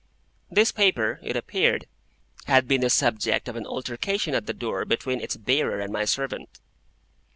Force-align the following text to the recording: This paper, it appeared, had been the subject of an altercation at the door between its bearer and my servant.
This 0.49 0.71
paper, 0.71 1.19
it 1.21 1.35
appeared, 1.37 1.85
had 2.45 2.67
been 2.67 2.81
the 2.81 2.89
subject 2.89 3.47
of 3.47 3.55
an 3.55 3.67
altercation 3.67 4.33
at 4.33 4.47
the 4.47 4.51
door 4.53 4.83
between 4.83 5.21
its 5.21 5.37
bearer 5.37 5.79
and 5.79 5.93
my 5.93 6.05
servant. 6.05 6.59